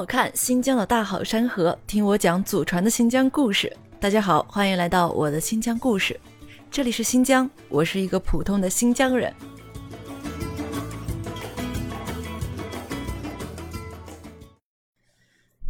[0.00, 3.70] 我看新疆的大好山河，听我讲祖传的新疆故事。
[4.00, 6.18] 大家好，欢迎来到我的新疆故事。
[6.70, 9.30] 这里是新疆，我是一个普通的新疆人。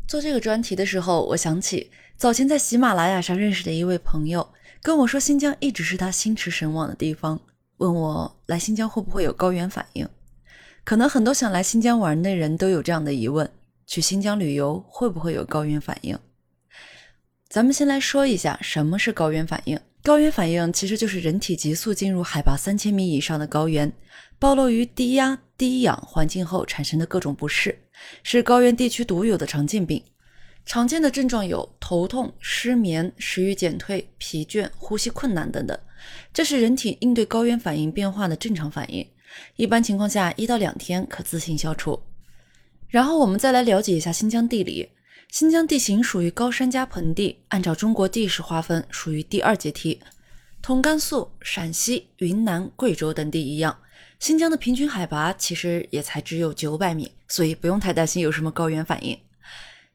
[0.07, 4.49] 做这个专题的时候，我想起早前在喜马拉雅上认识的一位朋友，
[4.81, 7.41] 跟我说新疆一直是他心驰神往的地方，
[7.79, 10.09] 问我来新疆会不会有高原反应。
[10.85, 13.51] 可能很多想来新疆玩的人都有这样的疑问。
[13.91, 16.17] 去新疆旅游会不会有高原反应？
[17.49, 19.77] 咱们先来说一下什么是高原反应。
[20.05, 23.93] 高原反应其实就是人体急速进入海拔三千米以上的高原，
[24.39, 27.77] 暴露于低压、低氧环境后产生的各种不适，
[28.23, 30.01] 是高原地区独有的常见病。
[30.65, 35.77] 常见的症状有头痛、失眠、食欲减退、疲倦、呼吸困难等等，
[36.33, 39.05] 这是人体应对高原反应变化的正常反应。
[39.57, 42.01] 一般情况下，一到两天可自行消除。
[42.91, 44.91] 然后我们再来了解一下新疆地理。
[45.31, 50.01] 新疆地形属于高山加盆地，按照中国地势划分，属于第二阶梯，
[50.61, 53.79] 同甘肃、陕西、云南、贵州等地一样。
[54.19, 59.17] 新疆的平均海拔其实也才只有九百米，所以不用太担心有什么高原反应。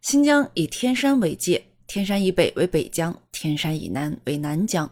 [0.02, 1.66] 新疆以天山为界。
[1.88, 4.90] 天山以北为北疆，天山以南为南疆。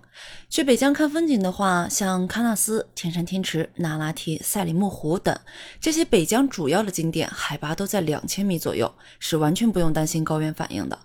[0.49, 5.35] 去北疆看风景的话，像喀纳斯、天山天池、那拉提、赛里木湖等
[5.81, 10.97] 这些北疆主要的景点，海拔都在两千米左右，是完全不用担心高原反应的。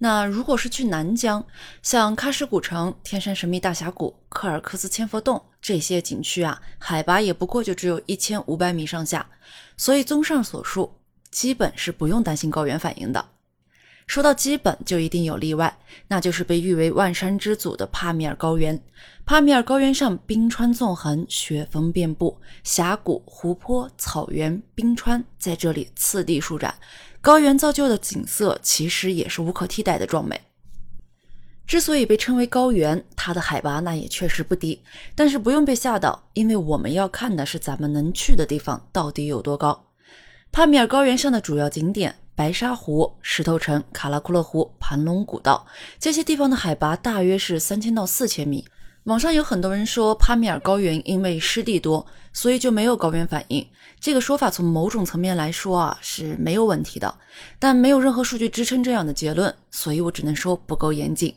[0.00, 1.44] 那如果是去南疆，
[1.82, 9.28] 像喀什古城、天山神秘大峡谷、柯尔克孜千佛洞这些景区啊，海拔也不过就只有一千五百米上下，
[9.76, 10.92] 所以综上所述，
[11.30, 13.24] 基本是不用担心高原反应的。
[14.08, 15.78] 说到基本，就一定有例外，
[16.08, 18.80] 那就是被誉为万山之祖的帕米尔高原。
[19.26, 26.74] 帕米尔高原上冰川纵横，雪峰遍布，峡谷、湖泊、草原、冰川在这里次第舒展，
[27.20, 30.40] 高原造就的景色其实也是无可替代的壮美。
[31.66, 34.80] 之所以被称为高原，它的海拔那也确实不低，
[35.14, 39.84] 但是不用被吓到，因为我们要看的是咱们能去的地方到底有多高。
[40.50, 42.16] 帕米尔高原上的主要景点。
[42.38, 45.66] 白沙湖、石头城、卡拉库勒湖、盘龙古道
[45.98, 48.64] 这些地方的海拔大约是三千到四千米。
[49.06, 53.66] 网上有很多人说帕米尔高原因为湿地多，所以就没有高原反应。
[53.98, 57.12] 这个说法从某种层面来说啊是没有问题的，
[57.58, 61.34] 但没有任何数据支撑这样的结论，所以我只能说不够严谨。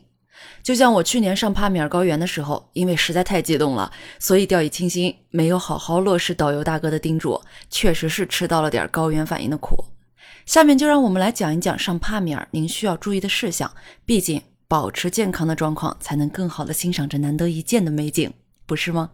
[0.62, 3.90] 就像我去年上帕米尔高原的时候，因为实在太激动了，
[4.20, 9.84] 所以掉以轻心，没有好好落实导游大哥的叮嘱，确实是吃到了点高原反应的苦。
[10.46, 13.70] 下面就让我们来讲一讲上帕米尔您需要注意的事项。
[14.04, 18.32] 毕竟保持健康的状况，才能更好的欣赏这难得一见的美景，
[18.66, 19.10] 不是吗？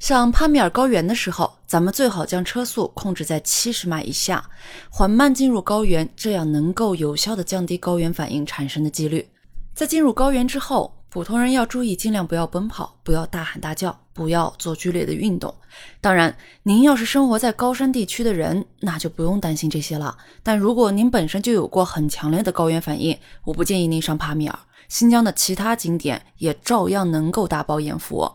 [0.00, 4.44] 上帕米尔高原的时候，咱们最好将车速控制在七十码以下，
[4.90, 9.26] 缓慢进入高原，这样能够有效的降低高原反应产生的几率。
[9.72, 15.54] 在进入高原之后，普通人要注意，尽量不要奔跑，不要大喊大叫，不要做剧烈的运动。
[16.00, 20.18] 当然，您要是生活在高山地区的人，那就不用担心这些了。
[20.42, 24.58] 但如果您本身就有过很强烈的高原反应，我不建议您上帕米尔。
[24.88, 28.28] 新疆的其他景点也照样能够大饱眼福。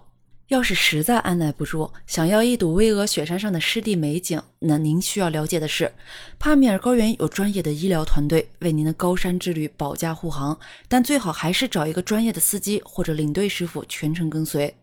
[0.49, 5.91] 要是实在按耐不住，想要一睹巍峨雪山上的湿地美景，那您需要了解的是，
[6.39, 14.75] 帕米尔高原有专业的医疗团队为您的高山之旅保驾护航，但最好还是找一个专业的司机或者领队师傅全程跟随。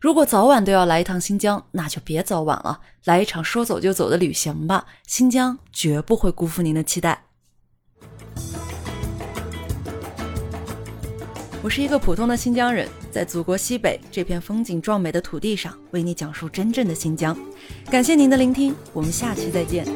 [0.00, 4.86] 如果早晚都要来一趟新疆，那就别早晚了，来一场说走就走的旅行吧。
[5.08, 7.23] 新疆绝不会辜负您的期待。
[11.64, 17.34] 我是一个普通的新疆人在祖国西北这片风景壮美的土地上为你讲述真正的新疆。
[17.90, 19.86] 感谢您的聆听我们下期再见。